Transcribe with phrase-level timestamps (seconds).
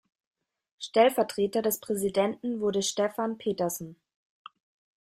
[0.79, 3.97] Stellvertreter des Präsidenten wurde Stefan Petersen.